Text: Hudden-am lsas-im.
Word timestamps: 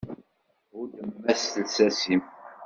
Hudden-am 0.71 1.63
lsas-im. 1.65 2.23